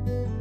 Halo 0.00 0.32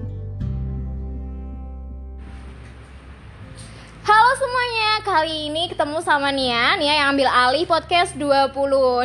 semuanya, 4.40 5.04
kali 5.04 5.52
ini 5.52 5.68
ketemu 5.68 6.00
sama 6.00 6.32
Nia. 6.32 6.80
Nia 6.80 7.04
yang 7.04 7.12
ambil 7.12 7.28
alih 7.28 7.68
podcast 7.68 8.16
20 8.16 8.56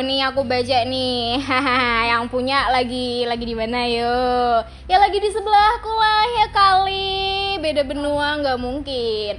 Nih 0.07 0.23
aku 0.23 0.47
baca 0.47 0.79
nih. 0.87 1.43
Yang 2.15 2.31
punya 2.31 2.71
lagi 2.71 3.27
lagi 3.27 3.43
di 3.43 3.51
mana 3.51 3.83
yo? 3.83 4.63
Ya 4.87 4.95
lagi 4.95 5.19
di 5.19 5.27
sebelahku 5.27 5.91
lah 5.91 6.23
ya 6.39 6.47
kali. 6.55 7.59
Beda 7.59 7.83
benua 7.83 8.39
nggak 8.39 8.55
mungkin. 8.55 9.35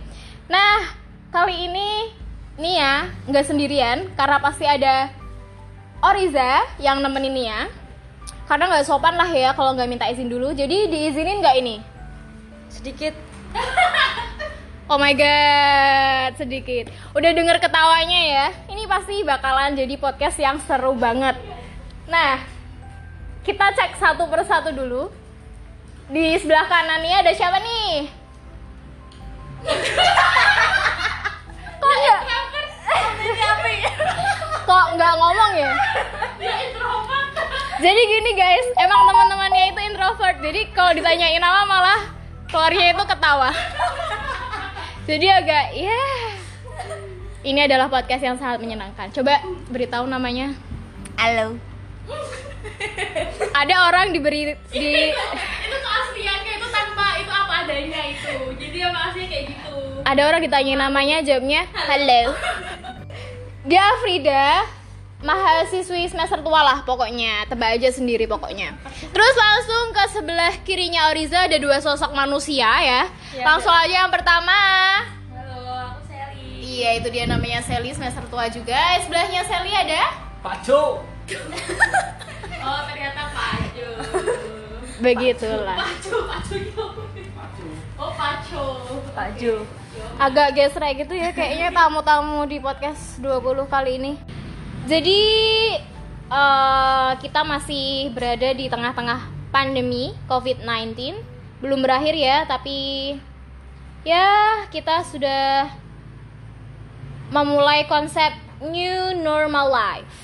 Nah, 0.52 0.84
kali 1.32 1.72
ini 1.72 2.12
Nia 2.60 3.08
nggak 3.24 3.48
sendirian 3.48 4.12
Karena 4.20 4.36
pasti 4.36 4.68
ada 4.68 5.08
Oriza 6.04 6.60
yang 6.76 7.00
nemenin 7.00 7.32
Nia 7.32 7.85
Karena 8.46 8.70
nggak 8.70 8.86
sopan 8.86 9.18
lah 9.18 9.30
ya 9.30 9.50
kalau 9.58 9.74
nggak 9.74 9.90
minta 9.90 10.06
izin 10.06 10.30
dulu 10.30 10.54
Jadi 10.54 10.86
diizinin 10.86 11.42
nggak 11.42 11.56
ini? 11.58 11.76
sedikit 12.70 13.14
Oh 14.86 15.02
my 15.02 15.18
god, 15.18 16.38
sedikit. 16.38 16.94
Udah 17.10 17.34
denger 17.34 17.58
ketawanya 17.58 18.22
ya? 18.22 18.46
Ini 18.70 18.86
pasti 18.86 19.18
bakalan 19.26 19.74
jadi 19.74 19.98
podcast 19.98 20.38
yang 20.38 20.62
seru 20.62 20.94
banget. 20.94 21.34
Nah, 22.06 22.38
kita 23.42 23.74
cek 23.74 23.98
satu 23.98 24.30
persatu 24.30 24.70
dulu. 24.70 25.10
Di 26.06 26.38
sebelah 26.38 26.70
kanan 26.70 27.02
nih 27.02 27.18
ada 27.18 27.34
siapa 27.34 27.58
nih? 27.58 28.06
Kok 31.82 31.94
nggak? 31.98 32.20
Kok 34.70 34.86
nggak 34.94 35.14
ngomong 35.18 35.52
ya? 35.58 35.74
Jadi 37.76 38.00
gini 38.08 38.30
guys, 38.32 38.66
emang 38.80 39.00
teman-temannya 39.04 39.64
itu 39.72 39.80
introvert. 39.84 40.36
Jadi 40.40 40.60
kalau 40.72 40.92
ditanyain 40.96 41.40
nama 41.40 41.62
malah 41.68 42.00
keluarnya 42.48 42.96
itu 42.96 43.04
ketawa. 43.04 43.50
Jadi 45.06 45.26
agak 45.30 45.64
ya 45.76 46.02
ini 47.46 47.60
adalah 47.62 47.86
podcast 47.86 48.22
yang 48.24 48.36
sangat 48.40 48.58
menyenangkan. 48.64 49.12
Coba 49.12 49.38
beritahu 49.70 50.08
namanya. 50.08 50.56
halo 51.16 51.56
Ada 53.56 53.88
orang 53.88 54.12
diberi 54.12 54.52
di 54.68 54.88
itu 55.16 55.76
keasliannya 55.80 56.52
itu 56.60 56.68
tanpa 56.68 57.16
itu 57.18 57.32
apa 57.32 57.64
adanya 57.64 58.00
itu 58.12 58.52
jadi 58.60 58.76
yang 58.86 58.94
aslinya 58.94 59.28
kayak 59.32 59.44
gitu 59.48 59.76
ada 60.06 60.22
orang 60.22 60.38
ditanya 60.38 60.86
namanya, 60.86 61.18
jawabnya 61.18 61.66
halo. 61.74 62.30
Dia 63.66 63.82
Frida, 63.98 64.62
mahasiswi 65.24 66.08
semester 66.12 66.44
tua 66.44 66.60
lah 66.60 66.78
pokoknya, 66.84 67.48
tebak 67.48 67.80
aja 67.80 67.88
sendiri 67.88 68.28
pokoknya. 68.28 68.76
Terus 69.12 69.34
langsung 69.36 69.84
ke 69.96 70.04
sebelah 70.12 70.54
kirinya 70.60 71.08
Oriza 71.08 71.48
ada 71.48 71.56
dua 71.56 71.80
sosok 71.80 72.12
manusia 72.12 72.68
ya. 72.84 73.02
Langsung 73.40 73.72
aja 73.72 74.04
yang 74.04 74.12
pertama. 74.12 74.52
halo 75.32 75.96
aku 75.96 76.00
Sally 76.04 76.60
Iya 76.60 77.00
itu 77.00 77.08
dia 77.08 77.24
namanya 77.24 77.64
Sally 77.64 77.96
semester 77.96 78.24
tua 78.28 78.52
juga. 78.52 78.76
Sebelahnya 79.00 79.40
Sally 79.48 79.72
ada 79.72 80.12
Pak 80.44 80.56
Jo. 80.68 81.00
oh 82.66 82.80
ternyata 82.86 83.32
Paco 83.32 83.88
begitulah. 85.00 85.76
Paco 85.76 86.16
Paco 86.28 86.54
gitu 86.56 86.84
oh 87.96 88.12
Paco 88.14 88.64
Pak 89.16 89.28
Jo 89.40 89.64
agak 90.16 90.56
gesrek 90.56 91.04
gitu 91.04 91.14
ya 91.16 91.32
kayaknya 91.32 91.72
tamu-tamu 91.72 92.44
di 92.48 92.60
podcast 92.60 93.20
20 93.20 93.68
kali 93.68 93.92
ini. 94.00 94.12
Jadi 94.86 95.22
eh, 96.30 97.10
kita 97.18 97.42
masih 97.42 98.14
berada 98.14 98.54
di 98.54 98.70
tengah-tengah 98.70 99.50
pandemi 99.50 100.14
COVID-19. 100.30 100.94
Belum 101.58 101.82
berakhir 101.82 102.14
ya, 102.14 102.46
tapi 102.46 103.18
ya 104.06 104.62
kita 104.70 105.02
sudah 105.10 105.74
memulai 107.34 107.82
konsep 107.90 108.30
new 108.62 109.10
normal 109.18 109.66
life. 109.74 110.14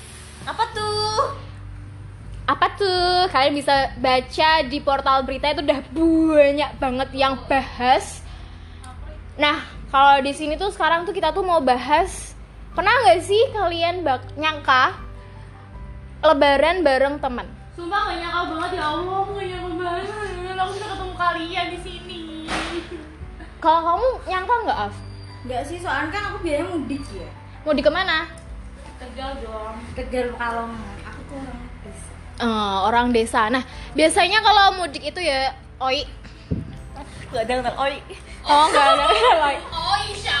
apa 0.47 0.63
tuh 0.71 1.35
Apa 2.43 2.67
tuh? 2.75 3.27
Kalian 3.31 3.55
bisa 3.55 3.91
baca 3.99 4.51
di 4.67 4.79
portal 4.83 5.23
berita 5.23 5.51
itu 5.51 5.63
udah 5.63 5.79
banyak 5.91 6.71
banget 6.75 7.09
yang 7.15 7.39
bahas. 7.47 8.19
Nah, 9.39 9.63
kalau 9.91 10.19
di 10.19 10.35
sini 10.35 10.59
tuh 10.59 10.71
sekarang 10.71 11.07
tuh 11.07 11.15
kita 11.15 11.31
tuh 11.31 11.43
mau 11.43 11.63
bahas 11.63 12.32
pernah 12.73 12.93
nggak 13.03 13.21
sih 13.21 13.43
kalian 13.51 14.01
bak 14.01 14.33
nyangka 14.33 14.97
lebaran 16.21 16.81
bareng 16.81 17.19
teman? 17.19 17.45
sumpah 17.73 17.99
gak 18.07 18.17
nyangka 18.17 18.41
banget 18.47 18.71
ya 18.73 18.85
Allah 18.87 19.15
aku 19.19 19.31
gak 19.33 19.47
nyangka 19.47 19.71
banget 19.75 20.07
aku 20.55 20.71
bisa 20.71 20.85
ketemu 20.87 21.13
kalian 21.15 21.65
di 21.67 21.79
sini 21.79 22.21
Kalau 23.57 23.79
kamu 23.81 24.07
nyangka 24.27 24.55
nggak, 24.59 24.79
Af? 24.81 24.95
Enggak 25.43 25.63
sih, 25.63 25.77
soalnya 25.79 26.07
kan 26.09 26.23
aku 26.29 26.37
biasanya 26.41 26.67
mudik 26.69 27.03
ya 27.09 27.29
Mau 27.63 27.71
di 27.71 27.79
ke 27.79 27.87
mana? 27.87 28.27
tegal 28.95 29.31
dong 29.39 29.75
Tegal 29.93 30.25
Pekalongan 30.31 30.95
Aku 31.03 31.19
tuh 31.27 31.37
orang 31.39 31.59
desa 31.79 32.11
Eh, 32.33 32.77
orang 32.83 33.07
desa. 33.11 33.41
Nah, 33.47 33.63
biasanya 33.93 34.39
kalau 34.39 34.65
mudik 34.75 35.03
itu 35.05 35.21
ya, 35.21 35.53
oi. 35.77 36.03
Gak 37.29 37.45
ada 37.45 37.53
kenal, 37.61 37.75
oi 37.77 37.95
Oh, 38.43 38.65
nggak 38.67 38.85
ada. 38.89 39.05
oi. 39.43 39.55
oh 39.71 39.95
insya 40.03 40.35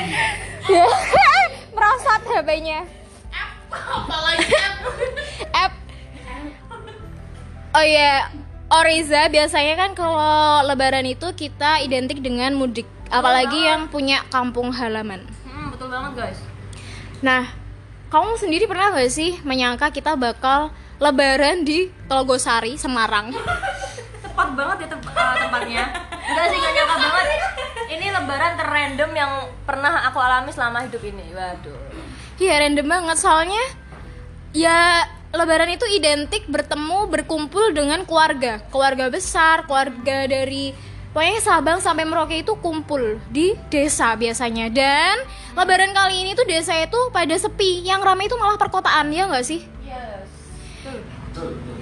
merosot 1.74 2.22
HP-nya. 2.26 2.80
apalagi 3.70 4.50
app. 5.54 5.72
Oh 7.70 7.84
iya 7.86 8.26
Oriza 8.70 9.30
biasanya 9.30 9.74
kan 9.78 9.90
kalau 9.94 10.66
lebaran 10.66 11.06
itu 11.06 11.30
kita 11.38 11.78
identik 11.82 12.18
dengan 12.18 12.54
mudik 12.54 12.86
apalagi 13.10 13.62
yang 13.62 13.86
punya 13.86 14.26
kampung 14.30 14.74
halaman. 14.74 15.22
Hmm, 15.46 15.70
betul 15.74 15.86
banget 15.90 16.12
guys. 16.18 16.38
Nah 17.22 17.46
kamu 18.10 18.38
sendiri 18.42 18.66
pernah 18.66 18.90
gak 18.90 19.10
sih 19.10 19.38
menyangka 19.46 19.94
kita 19.94 20.18
bakal 20.18 20.74
lebaran 20.98 21.62
di 21.62 21.94
Telogosari 22.10 22.74
Semarang? 22.74 23.30
Tepat 24.26 24.48
banget 24.58 24.76
ya 24.82 24.86
tem- 24.90 25.14
eh, 25.14 25.34
tempatnya. 25.46 25.84
Enggak 26.10 26.46
sih, 26.50 26.58
gak 26.58 26.72
nyangka 26.74 26.96
banget 26.98 27.26
Ini 27.90 28.06
lebaran 28.14 28.54
terrandom 28.54 29.10
yang 29.18 29.32
pernah 29.66 30.06
aku 30.06 30.22
alami 30.22 30.54
selama 30.54 30.86
hidup 30.86 31.02
ini. 31.02 31.26
Waduh. 31.34 31.74
Iya 32.38 32.62
random 32.62 32.86
banget. 32.86 33.18
Soalnya 33.18 33.64
ya 34.54 35.10
lebaran 35.34 35.74
itu 35.74 35.82
identik 35.90 36.46
bertemu 36.46 37.10
berkumpul 37.10 37.74
dengan 37.74 38.06
keluarga. 38.06 38.62
Keluarga 38.70 39.10
besar 39.10 39.66
keluarga 39.66 40.30
dari 40.30 40.70
pokoknya 41.10 41.42
Sabang 41.42 41.82
sampai 41.82 42.06
Merauke 42.06 42.38
itu 42.38 42.54
kumpul 42.62 43.18
di 43.26 43.58
desa 43.74 44.14
biasanya. 44.14 44.70
Dan 44.70 45.26
lebaran 45.58 45.90
kali 45.90 46.22
ini 46.22 46.38
tuh 46.38 46.46
desa 46.46 46.78
itu 46.78 47.10
pada 47.10 47.34
sepi. 47.34 47.82
Yang 47.82 48.06
ramai 48.06 48.30
itu 48.30 48.38
malah 48.38 48.54
perkotaan 48.54 49.10
ya 49.10 49.26
nggak 49.26 49.42
sih? 49.42 49.66
Yes. 49.82 50.30
Betul, 50.78 51.58
betul. 51.58 51.78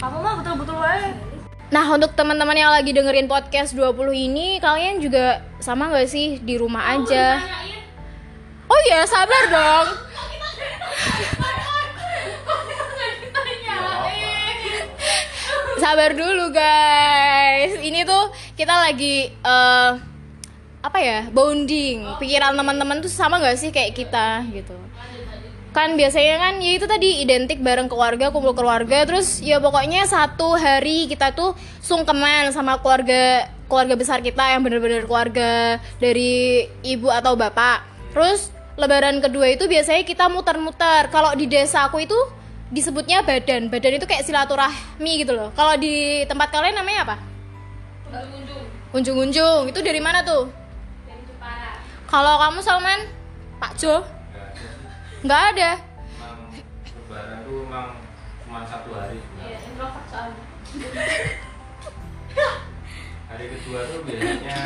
Kamu 0.00 0.16
mah 0.24 0.34
betul-betul 0.40 0.76
wae 0.80 1.27
Nah 1.68 1.84
untuk 1.92 2.16
teman-teman 2.16 2.56
yang 2.56 2.72
lagi 2.72 2.96
dengerin 2.96 3.28
podcast 3.28 3.76
20 3.76 3.92
ini 4.16 4.56
kalian 4.56 5.04
juga 5.04 5.44
sama 5.60 5.92
nggak 5.92 6.08
sih 6.08 6.40
di 6.40 6.56
rumah 6.56 6.96
aja? 6.96 7.44
Oh 8.68 8.80
iya 8.88 9.04
sabar 9.04 9.44
dong. 9.52 9.88
Sabar 15.78 16.10
dulu 16.10 16.50
guys. 16.50 17.78
Ini 17.80 18.02
tuh 18.02 18.34
kita 18.58 18.74
lagi 18.88 19.30
eh, 19.30 19.90
apa 20.80 20.98
ya 21.04 21.28
bonding. 21.28 22.16
Pikiran 22.16 22.56
teman-teman 22.56 23.04
tuh 23.04 23.12
sama 23.12 23.38
nggak 23.38 23.56
sih 23.60 23.70
kayak 23.70 23.92
kita 23.92 24.42
gitu. 24.56 24.74
Kan 25.78 25.94
biasanya 25.94 26.42
kan 26.42 26.54
ya 26.58 26.74
itu 26.74 26.90
tadi 26.90 27.22
identik 27.22 27.62
bareng 27.62 27.86
keluarga, 27.86 28.34
kumpul 28.34 28.50
keluarga. 28.50 29.06
Terus 29.06 29.38
ya 29.38 29.62
pokoknya 29.62 30.10
satu 30.10 30.58
hari 30.58 31.06
kita 31.06 31.30
tuh 31.30 31.54
sungkeman 31.78 32.50
sama 32.50 32.82
keluarga 32.82 33.46
keluarga 33.70 33.94
besar 33.94 34.18
kita 34.18 34.42
yang 34.58 34.66
bener-bener 34.66 35.06
keluarga 35.06 35.78
dari 36.02 36.66
ibu 36.82 37.06
atau 37.14 37.38
bapak. 37.38 37.86
Terus 38.10 38.50
lebaran 38.74 39.22
kedua 39.22 39.54
itu 39.54 39.70
biasanya 39.70 40.02
kita 40.02 40.26
muter-muter. 40.26 41.14
Kalau 41.14 41.30
di 41.38 41.46
desa 41.46 41.86
aku 41.86 42.02
itu 42.02 42.18
disebutnya 42.74 43.22
badan. 43.22 43.70
Badan 43.70 44.02
itu 44.02 44.06
kayak 44.10 44.26
silaturahmi 44.26 45.12
gitu 45.22 45.30
loh. 45.30 45.54
Kalau 45.54 45.78
di 45.78 46.26
tempat 46.26 46.50
kalian 46.50 46.74
namanya 46.74 47.06
apa? 47.06 47.16
Unjung-unjung. 48.90 49.70
Itu 49.70 49.78
dari 49.78 50.02
mana 50.02 50.26
tuh? 50.26 50.50
Kalau 52.10 52.34
kamu 52.42 52.66
Salman, 52.66 53.06
Pak 53.62 53.78
Jo? 53.78 54.17
Nggak 55.24 55.42
ada. 55.54 55.70
Emang 55.74 56.38
lebaran 56.94 57.38
tuh 57.42 57.56
emang 57.66 57.88
cuma 58.44 58.60
satu 58.64 58.90
hari. 58.94 59.18
Iya, 59.42 59.56
introvert 59.66 60.06
soalnya. 60.06 60.44
Hari 63.28 63.44
kedua 63.50 63.78
tuh 63.84 64.00
biasanya 64.08 64.58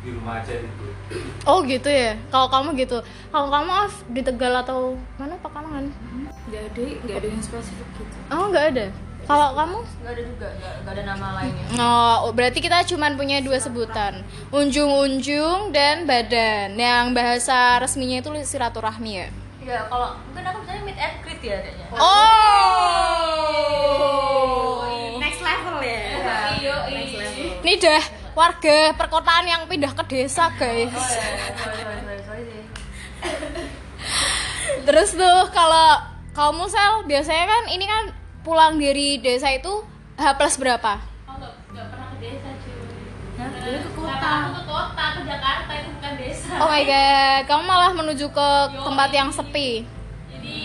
di 0.00 0.08
rumah 0.16 0.40
aja 0.40 0.54
gitu. 0.56 0.84
Oh 1.44 1.60
gitu 1.60 1.90
ya. 1.90 2.16
Kalau 2.32 2.48
kamu 2.48 2.68
gitu. 2.78 2.98
Kalau 3.28 3.48
kamu 3.52 3.70
Af, 3.70 3.94
di 4.08 4.20
Tegal 4.24 4.54
atau 4.56 4.96
mana 5.20 5.36
Pekalongan? 5.36 5.92
Enggak 6.48 6.62
ada 6.72 6.82
nggak 7.04 7.16
ada 7.20 7.28
yang 7.28 7.42
spesifik 7.44 7.88
gitu 8.00 8.16
Oh, 8.32 8.48
nggak 8.48 8.66
ada. 8.72 8.86
Kalau 9.28 9.52
kamu? 9.52 9.78
nggak 10.00 10.12
ada 10.16 10.22
juga 10.24 10.48
nggak 10.48 10.74
nggak 10.80 10.94
ada 10.96 11.02
nama 11.04 11.26
lainnya 11.38 11.64
Oh, 11.78 12.32
berarti 12.32 12.58
kita 12.58 12.82
cuman 12.88 13.20
punya 13.20 13.44
dua 13.44 13.60
sebutan. 13.60 14.24
Unjung-unjung 14.48 15.70
dan 15.70 16.08
badan. 16.08 16.74
Yang 16.74 17.06
bahasa 17.12 17.78
resminya 17.78 18.24
itu 18.24 18.32
silaturahmi 18.42 19.12
ya. 19.12 19.28
Ya 19.70 19.86
kalau 19.86 20.18
mungkin 20.20 20.42
aku 20.44 20.58
misalnya 20.60 20.82
meet 20.84 20.98
and 20.98 21.16
greet 21.20 21.38
ya 21.40 21.56
kayaknya 21.60 21.86
Oh. 23.50 24.82
next 25.16 25.40
level 25.40 25.76
ya 25.78 26.00
Iya. 26.52 26.74
next 26.88 27.14
level 27.14 27.46
Ini 27.60 27.74
dah 27.78 28.02
warga 28.32 28.78
perkotaan 28.92 29.44
yang 29.44 29.62
pindah 29.64 29.92
ke 29.92 30.02
desa, 30.06 30.50
guys. 30.52 30.90
oh 30.90 30.98
ya 30.98 31.22
sorry 31.54 31.78
sorry 31.78 32.18
sorry 32.20 32.42
sih 32.44 32.62
Terus 34.80 35.10
tuh 35.12 35.38
kalau 35.50 35.88
kamu 36.32 36.64
sel 36.66 37.04
biasanya 37.04 37.44
kan 37.44 37.62
ini 37.68 37.84
kan 37.84 38.04
pulang 38.40 38.74
dari 38.74 39.18
desa 39.18 39.50
itu 39.50 39.84
H 40.14 40.34
plus 40.34 40.56
berapa? 40.56 40.98
oh 41.26 41.34
nggak 41.36 41.52
nggak 41.70 41.86
pernah 41.86 42.08
ke 42.08 42.18
desa 42.18 42.48
cuy 42.56 42.89
Jadi 43.40 43.78
ke 43.78 43.90
kota 43.90 44.28
aku 44.38 44.50
ke 44.52 44.62
kota 44.66 45.04
ke 45.10 45.20
Jakarta 45.24 45.70
itu 45.74 45.88
bukan 45.90 46.12
desa 46.14 46.52
Oh 46.56 46.68
my 46.68 46.82
god, 46.82 47.40
kamu 47.44 47.62
malah 47.64 47.90
menuju 47.90 48.26
ke 48.28 48.48
tempat 48.78 49.10
yang 49.10 49.30
sepi. 49.30 49.88
jadi 50.28 50.56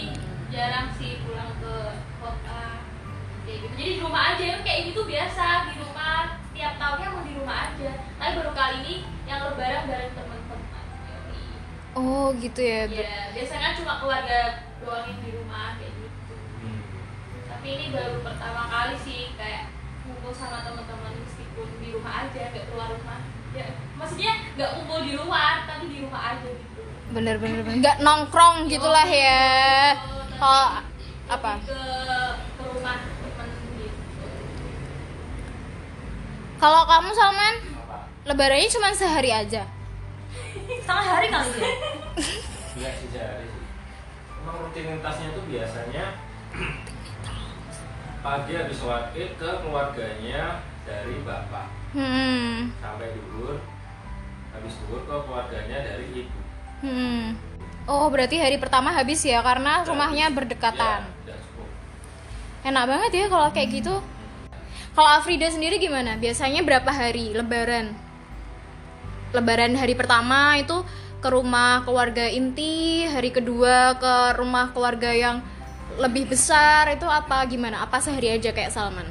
jarang 0.50 0.88
sih 0.94 1.20
pulang 1.22 1.52
ke 1.58 1.76
kota 2.18 2.62
kayak 3.42 3.58
gitu 3.62 3.74
jadi 3.74 3.90
di 3.90 4.02
rumah 4.02 4.24
aja 4.30 4.46
kayak 4.62 4.82
gitu 4.88 5.02
biasa 5.04 5.44
di 5.66 5.74
rumah 5.78 6.16
tiap 6.50 6.74
tahunnya 6.76 7.08
mau 7.10 7.22
di 7.22 7.34
rumah 7.34 7.58
aja 7.66 7.90
tapi 8.14 8.32
baru 8.34 8.52
kali 8.54 8.76
ini 8.82 8.96
yang 9.26 9.40
lebaran 9.42 9.84
bareng 9.86 10.12
teman-teman 10.14 10.60
Yoi. 11.06 11.44
Oh 11.94 12.32
gitu 12.34 12.60
ya. 12.60 12.88
Ber- 12.88 12.96
ya 12.98 13.20
biasanya 13.32 13.62
kan 13.62 13.74
cuma 13.76 13.94
keluarga 13.98 14.40
doang 14.80 15.06
yang 15.06 15.20
di 15.22 15.30
rumah 15.34 15.76
kayak 15.76 15.94
gitu 15.94 16.34
Hmm. 16.58 16.82
tapi 17.46 17.68
ini 17.70 17.86
baru 17.90 18.20
pertama 18.22 18.64
kali 18.66 18.96
sih 18.98 19.36
kayak 19.36 19.72
ngumpul 20.04 20.32
sama 20.32 20.60
teman-teman 20.62 21.14
rumah 22.06 22.22
aja 22.22 22.54
nggak 22.54 22.66
keluar 22.70 22.90
rumah 22.94 23.18
ya 23.58 23.66
maksudnya 23.98 24.34
nggak 24.54 24.70
kumpul 24.78 25.02
di 25.02 25.18
luar 25.18 25.66
tapi 25.66 25.90
di 25.90 25.98
rumah 26.06 26.22
aja 26.38 26.46
gitu 26.54 26.82
Bener 27.06 27.38
bener 27.42 27.62
bener. 27.66 27.82
Nggak 27.82 27.98
nongkrong 28.02 28.66
gitulah 28.66 29.06
ya. 29.06 29.94
Kalau 30.38 30.82
apa? 31.30 31.54
Lebih 31.58 31.70
ke 31.70 31.82
ke 32.58 32.64
rumah 32.66 32.98
temen 33.02 33.50
gitu 33.78 34.26
Kalau 36.62 36.82
kamu 36.86 37.10
Salman, 37.14 37.56
Apa? 37.62 37.98
lebarannya 38.26 38.70
cuma 38.70 38.90
sehari 38.94 39.30
aja. 39.34 39.66
setengah 40.86 41.06
hari 41.10 41.28
kali 41.34 41.50
ya 41.58 41.72
Enggak 42.74 42.94
sih 43.02 43.08
sehari 43.10 43.46
sih. 43.50 43.64
Emang 44.46 44.58
rutinitasnya 44.62 45.30
tuh 45.34 45.46
biasanya 45.50 46.06
pagi 48.26 48.54
habis 48.54 48.78
sholat 48.78 49.10
id 49.14 49.30
ke 49.42 49.50
keluarganya 49.62 50.62
dari 50.86 51.18
bapak 51.26 51.75
Hmm. 51.96 52.76
sampai 52.84 53.08
duhur 53.16 53.56
habis 54.52 54.74
duhur 54.84 55.00
ke 55.08 55.16
keluarganya 55.24 55.78
dari 55.80 56.06
ibu 56.12 56.40
Hmm. 56.84 57.40
Oh, 57.88 58.12
berarti 58.12 58.36
hari 58.36 58.60
pertama 58.60 58.92
habis 58.92 59.24
ya 59.24 59.40
karena 59.42 59.82
rumahnya 59.88 60.28
berdekatan. 60.30 61.08
ya, 61.24 61.38
Enak 62.68 62.84
banget 62.86 63.12
ya 63.16 63.26
kalau 63.32 63.48
kayak 63.56 63.70
gitu. 63.80 63.96
Kalau 64.92 65.10
Afrida 65.10 65.48
sendiri 65.50 65.80
gimana? 65.80 66.20
Biasanya 66.20 66.62
berapa 66.68 66.92
hari 66.92 67.32
lebaran? 67.32 67.96
Lebaran 69.34 69.74
hari 69.80 69.96
pertama 69.96 70.60
itu 70.60 70.84
ke 71.24 71.28
rumah 71.32 71.82
keluarga 71.88 72.28
inti, 72.28 73.08
hari 73.08 73.32
kedua 73.34 73.96
ke 73.98 74.14
rumah 74.38 74.70
keluarga 74.76 75.10
yang 75.16 75.40
lebih 75.98 76.28
besar 76.28 76.92
itu 76.92 77.08
apa 77.08 77.40
gimana? 77.48 77.82
Apa 77.88 78.04
sehari 78.04 78.36
aja 78.36 78.52
kayak 78.52 78.70
Salman? 78.74 79.08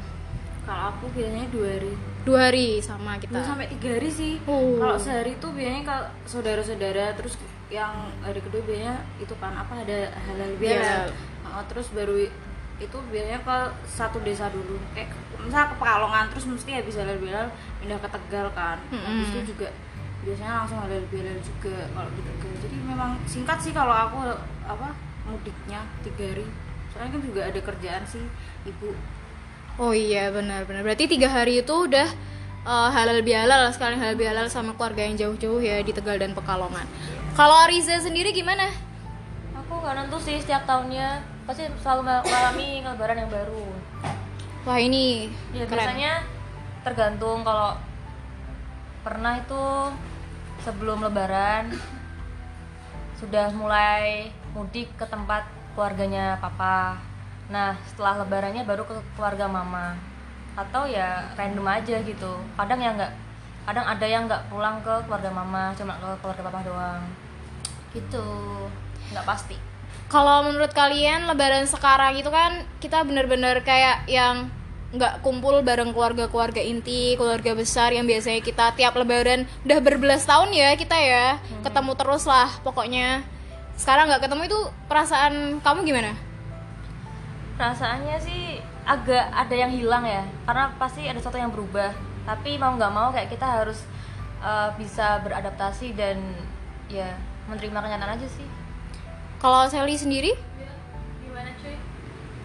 kalau 0.65 0.97
aku 0.97 1.13
biasanya 1.13 1.45
dua 1.53 1.77
hari 1.77 1.93
Dua 2.25 2.49
hari 2.49 2.81
sama 2.81 3.21
kita. 3.21 3.37
dua 3.37 3.45
sampai 3.45 3.69
tiga 3.69 4.01
hari 4.01 4.09
sih. 4.09 4.41
Oh. 4.49 4.81
kalau 4.81 4.97
sehari 4.97 5.37
itu 5.37 5.49
biasanya 5.53 5.83
kalau 5.85 6.05
saudara-saudara 6.25 7.13
terus 7.13 7.37
yang 7.69 7.93
hari 8.21 8.41
kedua 8.41 8.65
biasanya 8.65 8.97
itu 9.21 9.35
kan 9.37 9.53
apa 9.53 9.85
ada 9.85 9.99
halal 10.25 10.53
bihalal 10.57 11.09
Iya. 11.09 11.53
Oh, 11.55 11.63
terus 11.71 11.93
baru 11.93 12.17
itu 12.75 12.99
biasanya 13.13 13.41
ke 13.45 13.57
satu 13.87 14.19
desa 14.25 14.51
dulu. 14.51 14.81
Kayak 14.97 15.15
misalnya 15.39 15.71
ke 15.71 15.77
Pekalongan 15.77 16.25
terus 16.33 16.45
mesti 16.49 16.71
habis 16.75 16.97
halal 16.97 17.19
bihalal 17.21 17.49
pindah 17.79 17.99
ke 18.01 18.09
Tegal 18.09 18.47
kan. 18.57 18.79
Habis 18.91 19.29
itu 19.31 19.55
juga 19.55 19.69
biasanya 20.25 20.65
langsung 20.65 20.81
halal 20.81 21.05
bihalal 21.13 21.39
juga 21.39 21.77
kalau 21.93 22.11
di 22.11 22.23
Tegal. 22.25 22.53
Jadi 22.59 22.77
memang 22.83 23.11
singkat 23.29 23.59
sih 23.61 23.71
kalau 23.71 23.93
aku 23.93 24.19
apa 24.65 24.97
mudiknya 25.25 25.85
tiga 26.01 26.25
hari. 26.33 26.49
Soalnya 26.91 27.11
kan 27.15 27.23
juga 27.23 27.41
ada 27.43 27.61
kerjaan 27.61 28.05
sih 28.07 28.25
ibu 28.65 28.95
Oh 29.75 29.91
iya 29.91 30.31
benar-benar. 30.31 30.87
Berarti 30.87 31.11
tiga 31.11 31.27
hari 31.27 31.61
itu 31.61 31.75
udah 31.75 32.07
eh, 32.65 32.89
halal 32.95 33.21
bihalal 33.27 33.71
sekalian 33.75 33.99
halal 33.99 34.17
bihalal 34.17 34.47
sama 34.47 34.73
keluarga 34.79 35.03
yang 35.03 35.19
jauh-jauh 35.19 35.59
ya 35.59 35.83
di 35.83 35.91
Tegal 35.91 36.19
dan 36.23 36.31
Pekalongan. 36.33 36.87
Kalau 37.35 37.67
Riza 37.67 37.99
sendiri 37.99 38.31
gimana? 38.31 38.71
aku 39.65 39.81
nggak 39.81 39.97
nentu 39.97 40.19
sih 40.21 40.37
setiap 40.39 40.69
tahunnya 40.69 41.25
pasti 41.49 41.65
selalu 41.81 42.05
mengalami 42.05 42.85
lebaran 42.85 43.17
yang 43.17 43.33
baru 43.33 43.65
Wah 44.69 44.79
ini 44.79 45.33
ya 45.57 45.65
keren. 45.65 45.89
biasanya 45.89 46.13
tergantung 46.85 47.41
kalau 47.43 47.73
pernah 49.01 49.41
itu 49.41 49.65
sebelum 50.63 51.01
lebaran 51.01 51.73
sudah 53.17 53.49
mulai 53.57 54.29
mudik 54.53 54.93
ke 55.01 55.09
tempat 55.09 55.49
keluarganya 55.73 56.37
papa 56.39 57.01
nah 57.53 57.77
setelah 57.85 58.25
lebarannya 58.25 58.65
baru 58.65 58.85
ke 58.85 58.95
keluarga 59.17 59.47
mama. 59.49 59.97
Atau 60.55 60.87
ya 60.87 61.27
random 61.35 61.67
aja 61.67 61.99
gitu. 62.01 62.33
Kadang 62.55 62.79
ya 62.79 62.95
nggak 62.95 63.13
kadang 63.65 63.87
ada 63.89 64.07
yang 64.07 64.29
nggak 64.29 64.47
pulang 64.53 64.79
ke 64.85 64.95
keluarga 65.09 65.31
mama 65.33 65.73
cuma 65.75 65.99
ke 65.99 66.09
keluarga 66.23 66.43
papa 66.47 66.61
doang. 66.63 67.03
Gitu. 67.91 68.27
Nggak 69.11 69.27
pasti. 69.27 69.57
Kalau 70.09 70.47
menurut 70.47 70.71
kalian 70.71 71.27
lebaran 71.27 71.67
sekarang 71.67 72.15
itu 72.15 72.29
kan 72.31 72.63
kita 72.79 73.03
bener-bener 73.03 73.65
kayak 73.67 74.07
yang 74.07 74.47
nggak 74.95 75.27
kumpul 75.27 75.59
bareng 75.67 75.91
keluarga-keluarga 75.91 76.63
inti, 76.63 77.19
keluarga 77.19 77.51
besar 77.59 77.91
yang 77.91 78.07
biasanya 78.07 78.39
kita 78.39 78.79
tiap 78.79 78.95
lebaran 78.95 79.43
udah 79.67 79.79
berbelas 79.83 80.23
tahun 80.23 80.55
ya 80.55 80.79
kita 80.79 80.95
ya. 80.95 81.43
Ketemu 81.67 81.93
terus 81.99 82.31
lah 82.31 82.47
pokoknya. 82.63 83.27
Sekarang 83.75 84.07
nggak 84.07 84.23
ketemu 84.31 84.47
itu 84.47 84.61
perasaan 84.87 85.59
kamu 85.67 85.83
gimana? 85.83 86.15
Perasaannya 87.55 88.17
sih 88.19 88.59
agak 88.85 89.31
ada 89.33 89.55
yang 89.55 89.73
hilang 89.73 90.05
ya 90.05 90.23
karena 90.45 90.75
pasti 90.77 91.07
ada 91.07 91.19
sesuatu 91.19 91.39
yang 91.41 91.55
berubah. 91.55 91.95
Tapi 92.25 92.57
mau 92.57 92.75
nggak 92.75 92.93
mau 92.93 93.13
kayak 93.13 93.31
kita 93.33 93.47
harus 93.47 93.85
uh, 94.41 94.73
bisa 94.77 95.21
beradaptasi 95.23 95.95
dan 95.97 96.21
ya 96.89 97.15
menerima 97.49 97.79
kenyataan 97.81 98.17
aja 98.17 98.29
sih. 98.29 98.47
Kalau 99.41 99.69
Sally 99.69 99.97
sendiri? 99.97 100.33
Gimana 101.21 101.53
cuy? 101.61 101.77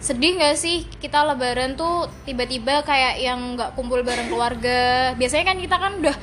Sedih 0.00 0.36
nggak 0.36 0.56
sih 0.56 0.84
kita 1.00 1.24
lebaran 1.24 1.76
tuh 1.76 2.08
tiba-tiba 2.28 2.84
kayak 2.84 3.20
yang 3.20 3.56
nggak 3.56 3.72
kumpul 3.76 4.04
bareng 4.04 4.28
keluarga? 4.28 5.12
Biasanya 5.16 5.44
kan 5.52 5.58
kita 5.60 5.76
kan 5.76 5.92
udah 6.00 6.16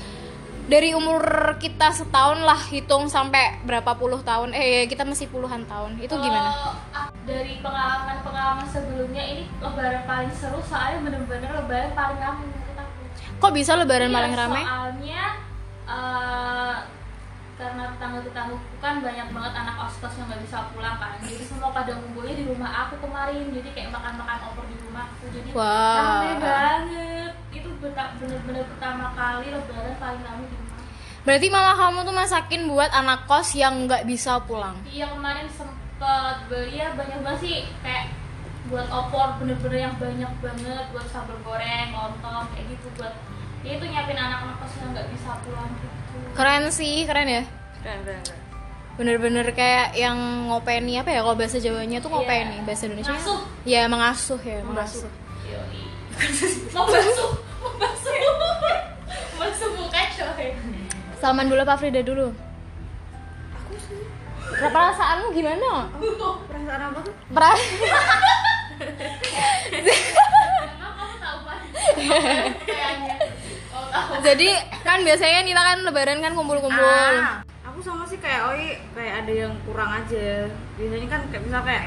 dari 0.67 0.91
umur 0.91 1.23
kita 1.63 1.95
setahun 1.95 2.43
lah 2.43 2.59
hitung 2.67 3.07
sampai 3.07 3.63
berapa 3.63 3.95
puluh 3.95 4.19
tahun. 4.19 4.51
Eh 4.51 4.85
kita 4.91 5.07
masih 5.07 5.31
puluhan 5.31 5.63
tahun. 5.63 5.95
Itu 5.97 6.19
gimana? 6.19 6.51
Kalau 6.51 6.75
aku- 6.91 7.15
dari 7.27 7.59
pengalaman-pengalaman 7.59 8.67
sebelumnya 8.71 9.23
ini 9.23 9.43
lebaran 9.59 10.03
paling 10.07 10.31
seru 10.31 10.59
soalnya 10.63 11.03
bener-bener 11.03 11.51
lebaran 11.51 11.91
paling 11.91 12.19
ramai 12.19 12.45
menurut 12.47 12.77
aku. 12.79 12.99
Kok 13.39 13.51
bisa 13.55 13.71
lebaran 13.75 14.11
Iya, 14.11 14.15
paling 14.15 14.33
ramai 14.35 14.63
soalnya 14.63 15.23
eh, 15.87 16.75
karena 17.57 17.83
tetangga-tetanggaku 17.89 18.77
kan 18.77 18.95
banyak 19.01 19.27
banget 19.33 19.53
anak 19.57 19.75
oskos 19.81 20.13
yang 20.19 20.29
nggak 20.29 20.43
bisa 20.45 20.57
pulang 20.71 20.95
kan. 21.01 21.17
Jadi 21.25 21.43
semua 21.47 21.73
pada 21.73 21.95
ngumpulnya 21.95 22.35
di 22.37 22.45
rumah 22.45 22.71
aku 22.85 22.95
kemarin. 23.01 23.49
Jadi 23.49 23.69
kayak 23.73 23.89
makan-makan 23.91 24.39
opor 24.51 24.63
di 24.67 24.77
rumahku 24.77 25.25
jadi 25.31 25.49
Wah. 25.51 25.95
ramai 25.95 26.33
banget 26.37 27.16
bener-bener 27.79 28.63
pertama 28.65 29.13
kali 29.13 29.47
lebaran 29.49 29.95
paling 29.97 30.21
ramai 30.21 30.45
di 30.45 30.55
rumah. 30.55 30.81
Berarti 31.23 31.47
malah 31.47 31.75
kamu 31.75 31.99
tuh 32.01 32.15
masakin 32.15 32.61
buat 32.65 32.89
anak 32.89 33.19
kos 33.25 33.53
yang 33.53 33.85
nggak 33.85 34.03
bisa 34.03 34.39
pulang? 34.43 34.75
Iya 34.85 35.11
kemarin 35.11 35.45
sempet 35.51 36.35
beli 36.47 36.79
ya 36.79 36.93
banyak 36.93 37.19
banget 37.21 37.39
sih. 37.41 37.57
Kayak 37.81 38.15
buat 38.67 38.87
opor 38.87 39.37
bener-bener 39.37 39.79
yang 39.83 39.95
banyak 39.95 40.31
banget 40.39 40.85
buat 40.91 41.07
sambal 41.07 41.37
goreng, 41.41 41.89
lontong 41.89 42.47
kayak 42.51 42.65
gitu 42.69 42.87
buat 42.95 43.13
ya 43.61 43.75
itu 43.75 43.85
nyiapin 43.85 44.15
anak-anak 44.15 44.55
kos 44.57 44.73
yang 44.77 44.89
nggak 44.91 45.07
bisa 45.09 45.29
pulang 45.43 45.69
gitu. 45.75 46.17
keren 46.33 46.63
sih 46.69 47.03
keren 47.03 47.27
ya. 47.27 47.43
Keren 47.79 47.99
keren 48.03 48.21
keren. 48.23 48.41
Bener-bener 48.97 49.45
kayak 49.53 49.93
yang 49.93 50.17
ngopeni 50.49 50.97
apa 50.97 51.13
ya 51.13 51.21
kalau 51.21 51.37
bahasa 51.37 51.61
Jawanya 51.61 52.01
tuh 52.01 52.09
ngopeni 52.09 52.57
Iya. 52.57 52.65
bahasa 52.65 52.83
Indonesia 52.89 53.13
Ngasuh. 53.13 53.39
ya 53.63 53.81
mengasuh 53.85 54.39
ya 54.41 54.59
mengasuh. 54.63 55.11
Yoi. 55.45 55.81
mau 56.73 56.89
Salman 61.17 61.49
dulu 61.49 61.61
apa 61.65 61.75
Frida 61.77 62.01
dulu? 62.05 62.29
Perasaanmu 64.57 65.27
gimana? 65.33 65.89
Perasaan 66.49 66.81
apa 66.89 66.99
tuh? 67.05 67.13
Pra- 67.33 67.57
jadi 74.25 74.49
kan 74.83 74.99
biasanya 75.01 75.39
Nila 75.45 75.61
kan 75.73 75.77
lebaran 75.85 76.19
kan 76.21 76.33
kumpul-kumpul. 76.33 76.83
Ah, 76.83 77.41
aku 77.65 77.79
sama 77.81 78.03
sih 78.05 78.19
kayak 78.19 78.41
Oi 78.53 78.77
kayak 78.93 79.13
ada 79.25 79.33
yang 79.33 79.53
kurang 79.63 79.91
aja. 79.93 80.49
Biasanya 80.77 81.07
kan 81.09 81.21
kayak 81.31 81.43
misal 81.45 81.61
kayak 81.63 81.83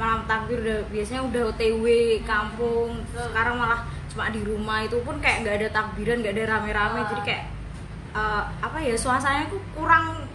malam 0.00 0.24
takbir 0.24 0.58
udah 0.62 0.80
biasanya 0.88 1.22
udah 1.28 1.42
OTW 1.52 1.84
kampung 2.24 3.04
sekarang 3.12 3.54
malah 3.60 3.80
cuma 4.10 4.30
di 4.30 4.40
rumah. 4.42 4.78
Itu 4.86 5.02
pun 5.04 5.18
kayak 5.20 5.46
nggak 5.46 5.56
ada 5.62 5.68
takbiran 5.70 6.22
nggak 6.22 6.34
ada 6.38 6.44
rame-rame. 6.56 7.00
Jadi 7.12 7.22
kayak 7.26 7.42
eh, 8.12 8.42
apa 8.60 8.78
ya 8.80 8.94
suasananya 8.96 9.46
tuh 9.48 9.60
kurang 9.72 10.28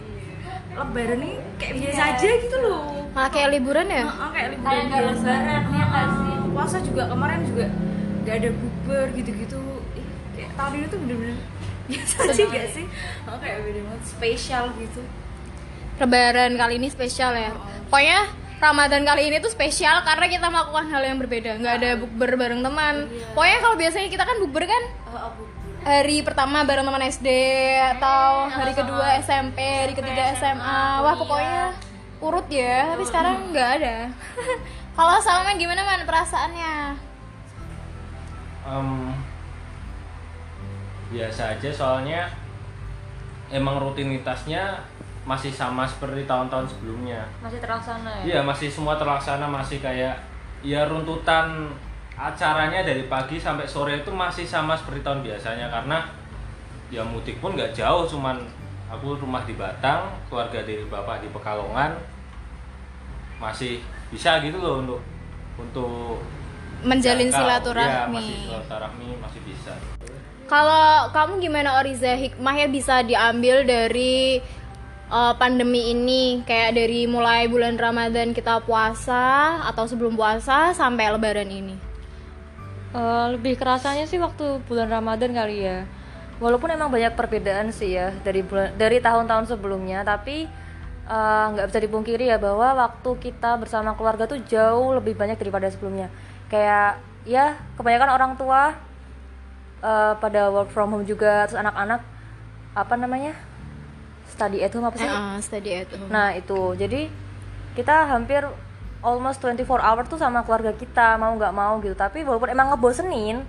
lebaran 0.78 1.18
nih 1.18 1.34
kayak 1.58 1.74
biasa 1.82 2.02
aja 2.14 2.30
gitu 2.38 2.56
loh. 2.62 2.82
Malah 3.10 3.30
kayak 3.34 3.48
liburan 3.50 3.86
ya? 3.90 4.04
Heeh, 4.06 4.28
kayak 4.30 4.48
liburan 4.54 4.84
biasa. 4.86 5.32
Heeh, 5.34 6.40
puasa 6.54 6.76
juga 6.82 7.02
kemarin 7.10 7.40
juga 7.46 7.66
nggak 8.22 8.34
ada 8.38 8.50
bukber 8.54 9.06
gitu-gitu. 9.18 9.60
Ih, 9.98 10.06
kayak 10.38 10.50
tahun 10.54 10.72
ini 10.78 10.86
tuh 10.86 10.98
bener-bener 11.02 11.38
biasa 11.90 12.16
aja 12.30 12.42
gak 12.46 12.68
sih? 12.76 12.86
Oh, 13.26 13.36
kayak 13.42 13.58
bener-bener 13.64 14.00
spesial 14.06 14.64
gitu. 14.78 15.00
Lebaran 15.98 16.52
kali 16.54 16.74
ini 16.78 16.88
spesial 16.94 17.34
ya? 17.34 17.50
Pokoknya 17.90 18.30
Ramadan 18.58 19.02
kali 19.06 19.30
ini 19.30 19.38
tuh 19.38 19.50
spesial 19.50 20.02
karena 20.02 20.26
kita 20.30 20.46
melakukan 20.50 20.86
hal 20.90 21.02
yang 21.02 21.18
berbeda. 21.18 21.58
Nggak 21.58 21.74
ada 21.82 21.90
bukber 21.98 22.30
bareng 22.38 22.62
teman. 22.62 23.06
Pokoknya 23.34 23.58
kalau 23.62 23.76
biasanya 23.78 24.08
kita 24.10 24.24
kan 24.26 24.36
bukber 24.38 24.66
kan? 24.66 24.82
Oh. 25.10 25.47
Hari 25.84 26.22
pertama 26.26 26.66
bareng 26.66 26.86
teman 26.86 27.04
SD 27.06 27.28
atau 27.98 28.50
hari 28.50 28.72
kedua 28.74 29.18
SMP, 29.22 29.58
hari 29.58 29.94
ketiga 29.94 30.34
SMA. 30.34 30.82
Wah, 31.02 31.14
pokoknya 31.14 31.74
urut 32.18 32.46
ya. 32.50 32.94
Tapi 32.94 33.04
sekarang 33.06 33.54
nggak 33.54 33.68
ada. 33.82 33.96
Kalau 34.98 35.14
Salman 35.22 35.58
gimana 35.58 35.86
man 35.86 36.02
perasaannya? 36.02 36.74
Em, 38.68 38.88
biasa 41.08 41.56
aja 41.56 41.70
soalnya 41.72 42.28
emang 43.48 43.80
rutinitasnya 43.80 44.76
masih 45.24 45.52
sama 45.52 45.84
seperti 45.84 46.24
tahun-tahun 46.24 46.68
sebelumnya 46.68 47.20
masih 47.44 47.60
terlaksana 47.60 48.24
ya 48.24 48.24
iya 48.24 48.40
masih 48.40 48.68
semua 48.72 48.96
terlaksana 48.96 49.44
masih 49.44 49.80
kayak 49.80 50.16
ya 50.64 50.88
runtutan 50.88 51.68
acaranya 52.18 52.82
dari 52.82 53.06
pagi 53.06 53.38
sampai 53.38 53.70
sore 53.70 54.02
itu 54.02 54.10
masih 54.10 54.42
sama 54.42 54.74
seperti 54.74 55.06
tahun 55.06 55.22
biasanya 55.22 55.70
karena 55.70 56.02
ya 56.90 57.06
mudik 57.06 57.38
pun 57.38 57.54
nggak 57.54 57.70
jauh 57.78 58.10
cuman 58.10 58.42
aku 58.90 59.14
rumah 59.22 59.46
di 59.46 59.54
Batang 59.54 60.10
keluarga 60.26 60.66
dari 60.66 60.82
bapak 60.90 61.22
di 61.22 61.28
Pekalongan 61.30 61.94
masih 63.38 63.78
bisa 64.10 64.42
gitu 64.42 64.58
loh 64.58 64.82
untuk 64.82 65.00
untuk 65.60 66.18
Menjalin 66.78 67.26
jangkau. 67.26 67.42
silaturahmi. 67.42 67.90
Iya, 67.90 68.06
masih 68.06 68.38
silaturahmi 68.46 69.08
masih 69.18 69.40
bisa 69.42 69.72
Kalau 70.48 71.10
kamu 71.12 71.42
gimana 71.42 71.76
Oriza 71.82 72.14
hikmahnya 72.16 72.66
bisa 72.72 73.02
diambil 73.04 73.66
dari 73.68 74.40
uh, 75.12 75.34
pandemi 75.36 75.92
ini 75.92 76.40
kayak 76.46 76.78
dari 76.78 77.04
mulai 77.04 77.50
bulan 77.50 77.76
Ramadan 77.76 78.32
kita 78.32 78.64
puasa 78.64 79.60
atau 79.68 79.84
sebelum 79.84 80.16
puasa 80.16 80.72
sampai 80.72 81.12
lebaran 81.12 81.50
ini? 81.52 81.87
Eh, 82.88 83.26
lebih 83.36 83.60
kerasanya 83.60 84.08
sih 84.08 84.16
waktu 84.16 84.64
bulan 84.64 84.88
Ramadan 84.88 85.36
kali 85.36 85.60
ya. 85.60 85.84
Walaupun 86.40 86.72
emang 86.72 86.88
banyak 86.88 87.12
perbedaan 87.18 87.68
sih 87.68 87.98
ya 87.98 88.14
dari 88.24 88.40
bulan 88.40 88.72
dari 88.80 88.96
tahun-tahun 89.02 89.52
sebelumnya, 89.52 90.00
tapi 90.08 90.48
eh, 91.04 91.44
nggak 91.52 91.68
bisa 91.68 91.80
dipungkiri 91.84 92.32
ya 92.32 92.40
bahwa 92.40 92.88
waktu 92.88 93.10
kita 93.20 93.60
bersama 93.60 93.92
keluarga 93.92 94.24
tuh 94.24 94.40
jauh 94.48 94.96
lebih 94.96 95.20
banyak 95.20 95.36
daripada 95.36 95.68
sebelumnya. 95.68 96.08
Kayak 96.48 97.04
ya 97.28 97.60
kebanyakan 97.76 98.08
orang 98.08 98.32
tua 98.40 98.72
eh, 99.84 100.14
pada 100.16 100.48
work 100.48 100.72
from 100.72 100.88
home 100.96 101.04
juga, 101.04 101.44
terus 101.44 101.60
anak-anak 101.60 102.00
apa 102.72 102.94
namanya 102.96 103.36
study 104.32 104.64
at 104.64 104.72
home 104.72 104.88
apa 104.88 104.96
sih? 104.96 105.10
Ah, 105.10 105.36
study 105.44 105.84
at 105.84 105.90
home. 105.92 106.08
Nah 106.08 106.32
itu 106.32 106.72
jadi 106.72 107.12
kita 107.76 108.08
hampir 108.08 108.48
almost 109.02 109.38
24 109.42 109.62
hour 109.78 110.02
tuh 110.06 110.18
sama 110.18 110.42
keluarga 110.42 110.74
kita 110.74 111.14
mau 111.20 111.34
nggak 111.34 111.54
mau 111.54 111.78
gitu. 111.82 111.94
Tapi 111.94 112.26
walaupun 112.26 112.50
emang 112.50 112.74
ngebosenin 112.74 113.42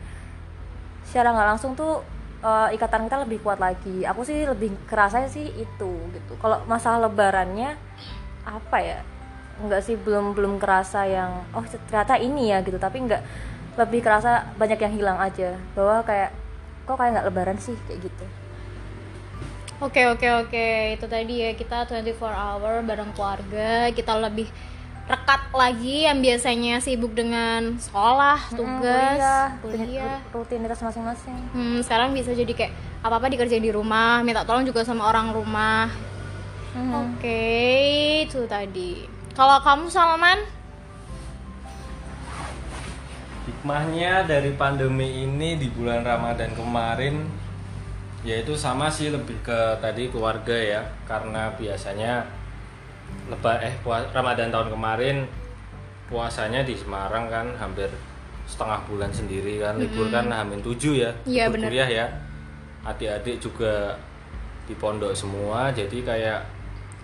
secara 1.06 1.34
nggak 1.34 1.48
langsung 1.56 1.74
tuh 1.74 2.06
eh, 2.46 2.76
ikatan 2.78 3.10
kita 3.10 3.26
lebih 3.26 3.42
kuat 3.42 3.58
lagi. 3.58 4.06
Aku 4.06 4.22
sih 4.22 4.46
lebih 4.46 4.74
kerasa 4.86 5.26
sih 5.26 5.50
itu 5.58 5.92
gitu. 6.14 6.34
Kalau 6.38 6.62
masalah 6.70 7.10
lebarannya 7.10 7.74
apa 8.46 8.78
ya? 8.82 9.00
Nggak 9.60 9.82
sih 9.84 9.96
belum 9.98 10.38
belum 10.38 10.62
kerasa 10.62 11.04
yang 11.10 11.44
oh 11.52 11.66
ternyata 11.90 12.22
ini 12.22 12.54
ya 12.54 12.62
gitu. 12.62 12.78
Tapi 12.78 12.98
nggak 13.10 13.22
lebih 13.80 14.06
kerasa 14.06 14.54
banyak 14.56 14.80
yang 14.80 14.94
hilang 14.94 15.18
aja. 15.18 15.58
Bahwa 15.74 16.06
kayak 16.06 16.32
kok 16.86 16.98
kayak 16.98 17.12
nggak 17.18 17.28
lebaran 17.28 17.58
sih 17.58 17.76
kayak 17.90 18.06
gitu. 18.06 18.26
Oke 19.80 20.06
oke 20.12 20.28
oke. 20.46 20.68
Itu 21.00 21.08
tadi 21.08 21.40
ya 21.40 21.56
kita 21.56 21.88
24 21.88 22.20
hour 22.20 22.84
bareng 22.84 23.16
keluarga. 23.16 23.88
Kita 23.96 24.20
lebih 24.20 24.52
rekat 25.10 25.42
lagi 25.58 26.06
yang 26.06 26.22
biasanya 26.22 26.78
sibuk 26.78 27.18
dengan 27.18 27.82
sekolah 27.82 28.54
tugas 28.54 29.18
kuliah, 29.58 30.22
rutinitas 30.30 30.86
masing-masing. 30.86 31.34
Hmm, 31.50 31.82
sekarang 31.82 32.14
bisa 32.14 32.30
jadi 32.38 32.54
kayak 32.54 32.74
apa 33.02 33.18
apa 33.18 33.26
dikerjain 33.34 33.66
di 33.66 33.74
rumah 33.74 34.22
minta 34.22 34.46
tolong 34.46 34.70
juga 34.70 34.86
sama 34.86 35.10
orang 35.10 35.34
rumah. 35.34 35.90
Mhm. 36.78 36.94
oke 36.94 37.42
itu 38.30 38.46
tadi. 38.46 39.10
Kalau 39.34 39.58
kamu 39.66 39.90
Salman 39.90 40.38
hikmahnya 43.50 44.30
dari 44.30 44.54
pandemi 44.54 45.26
ini 45.26 45.58
di 45.58 45.74
bulan 45.74 46.06
Ramadan 46.06 46.54
kemarin 46.54 47.26
yaitu 48.22 48.54
sama 48.54 48.92
sih 48.94 49.10
lebih 49.10 49.42
ke 49.42 49.80
tadi 49.82 50.12
keluarga 50.14 50.54
ya 50.54 50.82
karena 51.10 51.50
biasanya 51.58 52.28
lebar 53.30 53.62
eh 53.62 53.74
pua- 53.86 54.10
Ramadan 54.10 54.50
tahun 54.50 54.70
kemarin 54.74 55.18
puasanya 56.10 56.66
di 56.66 56.74
Semarang 56.74 57.30
kan 57.30 57.48
hampir 57.62 57.88
setengah 58.50 58.82
bulan 58.90 59.14
sendiri 59.14 59.62
kan 59.62 59.78
libur 59.78 60.10
kan 60.10 60.26
hamin 60.26 60.58
tujuh 60.66 61.06
ya 61.06 61.12
libur 61.30 61.62
bener. 61.62 61.70
kuliah 61.70 61.90
ya. 61.90 62.06
Adik-adik 62.82 63.38
juga 63.38 63.94
di 64.66 64.74
pondok 64.74 65.14
semua 65.14 65.70
jadi 65.70 66.02
kayak 66.02 66.40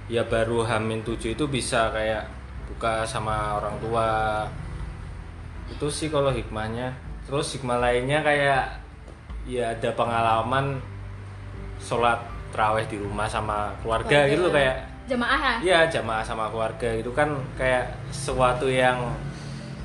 ya 0.09 0.25
baru 0.25 0.65
hamin 0.65 1.05
tujuh 1.05 1.37
itu 1.37 1.45
bisa 1.45 1.93
kayak 1.93 2.25
buka 2.73 3.05
sama 3.05 3.61
orang 3.61 3.77
tua. 3.77 4.09
Itu 5.69 5.85
sih 5.93 6.09
kalau 6.09 6.33
hikmahnya. 6.33 6.93
Terus 7.29 7.57
hikmah 7.57 7.77
lainnya 7.77 8.25
kayak 8.25 8.81
ya 9.45 9.69
ada 9.77 9.89
pengalaman 9.93 10.81
sholat 11.77 12.17
terawih 12.49 12.85
di 12.89 12.97
rumah 12.97 13.29
sama 13.29 13.69
keluarga 13.85 14.25
gitu 14.25 14.49
loh 14.49 14.53
kayak 14.53 14.94
jamaah 15.05 15.39
ya? 15.39 15.55
Iya 15.61 15.79
jamaah 15.99 16.23
sama 16.25 16.49
keluarga 16.49 16.89
itu 16.93 17.11
kan 17.13 17.29
kayak 17.57 17.93
sesuatu 18.09 18.65
yang 18.69 19.13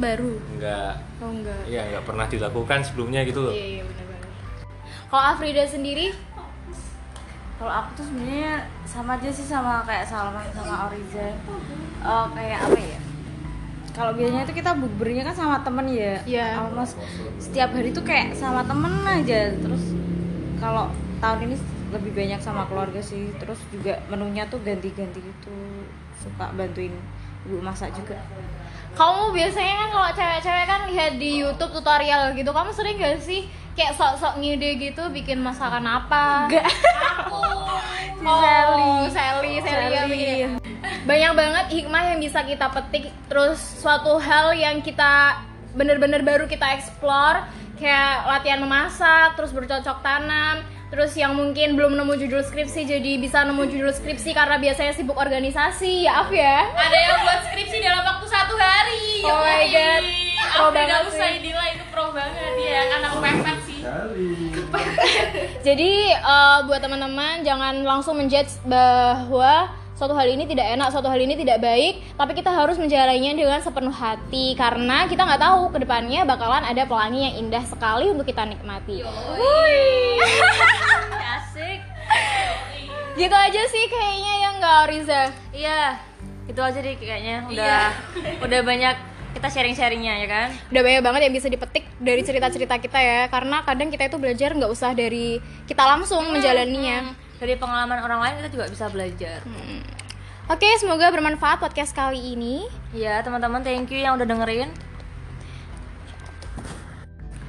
baru? 0.01 0.37
Enggak 0.57 0.95
oh 1.21 1.29
enggak 1.29 1.61
ya 1.69 1.85
nggak 1.93 2.05
pernah 2.09 2.27
dilakukan 2.27 2.81
sebelumnya 2.81 3.21
gitu 3.29 3.45
loh. 3.45 3.53
Iya 3.53 3.67
iya 3.81 3.83
benar-benar 3.85 4.11
kalau 5.11 5.25
Afrida 5.35 5.67
sendiri? 5.67 6.15
Kalau 7.59 7.73
aku 7.75 7.99
tuh 7.99 8.05
sebenarnya 8.07 8.63
sama 8.87 9.19
aja 9.19 9.29
sih 9.29 9.43
sama 9.43 9.83
kayak 9.83 10.07
Salman 10.07 10.47
sama 10.55 10.87
Oriza. 10.87 11.35
Eh, 12.01 12.27
kayak 12.39 12.59
apa 12.63 12.79
ya? 12.79 12.99
Kalau 13.91 14.15
biasanya 14.15 14.47
itu 14.47 14.55
kita 14.55 14.71
bukbernya 14.79 15.27
kan 15.27 15.35
sama 15.35 15.57
temen 15.67 15.91
ya. 15.91 16.15
Iya. 16.23 16.63
almost 16.63 16.95
setiap 17.43 17.75
hari 17.75 17.91
tuh 17.91 18.07
kayak 18.07 18.39
sama 18.39 18.63
temen 18.63 19.03
aja. 19.03 19.51
Terus 19.59 19.83
kalau 20.63 20.95
tahun 21.19 21.51
ini 21.51 21.57
lebih 21.91 22.15
banyak 22.15 22.41
sama 22.41 22.67
keluarga 22.71 23.03
sih. 23.03 23.35
Terus 23.37 23.59
juga 23.75 23.99
menunya 24.07 24.47
tuh 24.47 24.63
ganti-ganti 24.63 25.21
gitu. 25.21 25.55
Suka 26.23 26.55
bantuin 26.55 26.95
ibu 27.47 27.59
masak 27.61 27.93
juga. 27.95 28.19
Kamu 28.95 29.31
biasanya 29.31 29.75
kan 29.79 29.89
kalau 29.95 30.11
cewek-cewek 30.19 30.67
kan 30.67 30.81
lihat 30.91 31.13
di 31.19 31.31
YouTube 31.47 31.71
tutorial 31.71 32.35
gitu 32.35 32.51
kamu 32.51 32.75
sering 32.75 32.99
gak 32.99 33.23
sih 33.23 33.47
kayak 33.79 33.95
sok-sok 33.95 34.43
ngide 34.43 34.83
gitu 34.83 35.03
bikin 35.15 35.39
masakan 35.39 35.87
apa? 35.87 36.51
Enggak. 36.51 36.67
oh, 37.35 37.79
Sally. 38.19 39.09
Sally, 39.15 39.53
Sally, 39.63 40.59
banyak 41.07 41.33
banget 41.33 41.67
hikmah 41.81 42.03
yang 42.13 42.19
bisa 42.21 42.45
kita 42.45 42.69
petik 42.69 43.09
terus 43.31 43.57
suatu 43.59 44.21
hal 44.21 44.53
yang 44.53 44.85
kita 44.85 45.41
bener-bener 45.73 46.21
baru 46.21 46.45
kita 46.45 46.77
explore 46.77 47.41
kayak 47.81 48.29
latihan 48.29 48.61
memasak 48.61 49.33
terus 49.39 49.55
bercocok 49.55 50.05
tanam 50.05 50.61
terus 50.91 51.15
yang 51.15 51.39
mungkin 51.39 51.79
belum 51.79 51.95
nemu 51.95 52.19
judul 52.19 52.43
skripsi 52.43 52.83
jadi 52.83 53.13
bisa 53.17 53.47
nemu 53.47 53.63
judul 53.71 53.95
skripsi 53.95 54.35
karena 54.35 54.59
biasanya 54.59 54.91
sibuk 54.91 55.15
organisasi 55.15 56.05
ya 56.05 56.27
Af 56.27 56.31
ya 56.35 56.67
ada 56.67 56.99
yang 56.99 57.19
buat 57.23 57.41
skripsi 57.47 57.79
dalam 57.79 58.03
waktu 58.03 58.27
satu 58.27 58.55
hari 58.59 59.23
Oh 59.23 59.39
my. 59.39 59.65
God. 59.71 60.03
Pro 60.51 60.67
banget 60.73 61.01
sih. 61.13 61.21
Usaidila 61.21 61.65
itu 61.71 61.85
pro 61.95 62.11
banget 62.11 62.53
ya 62.59 62.81
anak 62.99 63.13
pepet 63.23 63.59
sih 63.63 63.79
Jadi 65.61 65.93
eh, 66.11 66.59
buat 66.67 66.81
teman-teman 66.81 67.47
jangan 67.47 67.75
langsung 67.87 68.19
menjudge 68.19 68.59
bahwa 68.67 69.71
suatu 70.01 70.17
hal 70.17 70.33
ini 70.33 70.49
tidak 70.49 70.81
enak, 70.81 70.89
suatu 70.89 71.13
hal 71.13 71.21
ini 71.21 71.37
tidak 71.37 71.61
baik, 71.61 72.01
tapi 72.17 72.33
kita 72.33 72.49
harus 72.49 72.81
menjalaninya 72.81 73.37
dengan 73.37 73.61
sepenuh 73.61 73.93
hati 73.93 74.57
karena 74.57 75.05
kita 75.05 75.29
nggak 75.29 75.45
tahu 75.45 75.69
ke 75.77 75.85
depannya 75.85 76.25
bakalan 76.25 76.65
ada 76.65 76.89
pelangi 76.89 77.29
yang 77.29 77.35
indah 77.45 77.61
sekali 77.69 78.09
untuk 78.09 78.25
kita 78.25 78.49
nikmati. 78.49 79.05
asik. 81.37 81.85
Gitu 83.13 83.37
aja 83.37 83.63
sih 83.69 83.85
kayaknya 83.93 84.35
yang 84.41 84.55
nggak 84.57 84.81
Riza. 84.89 85.23
iya 85.53 86.01
itu 86.49 86.61
aja 86.65 86.81
deh 86.81 86.97
kayaknya. 86.97 87.45
Udah 87.53 87.93
udah 88.49 88.61
banyak 88.65 88.97
kita 89.37 89.49
sharing-sharingnya 89.53 90.25
ya 90.25 90.29
kan? 90.33 90.49
Udah 90.73 90.81
banyak 90.81 91.03
banget 91.05 91.21
yang 91.29 91.35
bisa 91.37 91.53
dipetik 91.53 91.85
dari 92.01 92.25
cerita-cerita 92.25 92.81
kita 92.81 92.97
ya 92.97 93.21
karena 93.29 93.61
kadang 93.69 93.93
kita 93.93 94.09
itu 94.09 94.17
belajar 94.17 94.57
nggak 94.57 94.73
usah 94.73 94.97
dari 94.97 95.37
kita 95.69 95.85
langsung 95.85 96.25
menjalaninya. 96.33 97.29
Dari 97.41 97.57
pengalaman 97.57 98.05
orang 98.05 98.21
lain 98.21 98.35
kita 98.45 98.49
juga 98.53 98.67
bisa 98.69 98.87
belajar 98.93 99.41
Oke, 100.51 100.67
semoga 100.83 101.15
bermanfaat 101.15 101.63
podcast 101.63 101.95
kali 101.95 102.35
ini. 102.35 102.67
Iya 102.91 103.23
teman-teman 103.23 103.63
thank 103.63 103.87
you 103.95 104.03
yang 104.03 104.19
udah 104.19 104.27
dengerin 104.27 104.67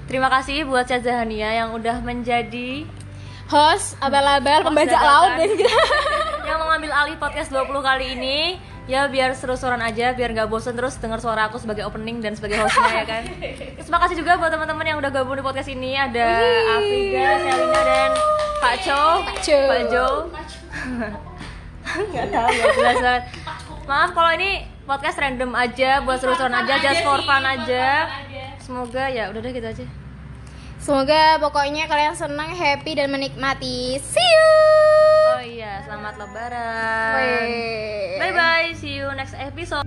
Terima 0.05 0.29
kasih 0.29 0.69
buat 0.69 0.85
Syazahania 0.85 1.49
yang 1.65 1.73
udah 1.73 1.97
menjadi 2.05 2.85
Host 3.49 3.95
abal-abal 3.99 4.63
pembajak 4.63 4.95
dadakan. 4.95 5.11
laut 5.11 5.31
dan 5.39 5.49
kita. 5.59 5.71
yang 6.51 6.59
mengambil 6.61 6.91
alih 6.93 7.15
podcast 7.19 7.49
20 7.51 7.67
kali 7.83 8.05
ini 8.15 8.37
ya 8.89 9.05
biar 9.05 9.37
seru-seruan 9.37 9.81
aja 9.81 10.13
biar 10.17 10.33
nggak 10.33 10.49
bosen 10.49 10.73
terus 10.73 10.97
dengar 10.97 11.21
suara 11.21 11.49
aku 11.49 11.61
sebagai 11.61 11.85
opening 11.85 12.17
dan 12.21 12.33
sebagai 12.33 12.61
hostnya 12.61 13.03
ya 13.03 13.05
kan? 13.05 13.23
Terus 13.77 13.89
makasih 13.89 14.17
juga 14.17 14.41
buat 14.41 14.49
teman-teman 14.49 14.85
yang 14.85 14.97
udah 14.97 15.11
gabung 15.13 15.37
di 15.37 15.45
podcast 15.45 15.69
ini. 15.69 15.93
Ada 15.93 16.27
Afrida, 16.77 17.27
Selina 17.45 17.81
dan 17.85 18.11
Pak 18.61 18.75
Cho 18.81 19.03
Pak 19.69 19.81
Jo. 19.89 20.07
Nggak 22.11 22.27
tahu 22.31 22.49
ya 22.55 22.65
jelas 22.77 22.97
banget. 23.01 23.23
Maaf 23.89 24.09
kalau 24.15 24.31
ini 24.37 24.63
podcast 24.85 25.17
random 25.19 25.51
aja 25.53 26.01
buat 26.01 26.17
seru-seruan 26.21 26.55
aja 26.55 26.73
just 26.79 27.01
for 27.05 27.21
fun 27.25 27.43
aja. 27.43 28.07
Semoga 28.61 29.09
ya 29.11 29.29
udah 29.29 29.39
deh 29.41 29.51
gitu 29.51 29.67
aja. 29.67 29.85
Semoga 30.81 31.37
pokoknya 31.37 31.85
kalian 31.85 32.17
senang, 32.17 32.57
happy 32.57 32.97
dan 32.97 33.13
menikmati. 33.13 34.01
See 34.01 34.17
you. 34.17 34.60
Selamat 35.91 36.15
lebaran. 36.23 37.47
Bye 38.15 38.31
bye 38.31 38.71
see 38.79 38.95
you 38.95 39.11
next 39.11 39.35
episode 39.35 39.80